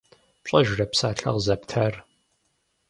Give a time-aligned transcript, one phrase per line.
[0.43, 1.93] ПщӀэжрэ псалъэ къызэптар?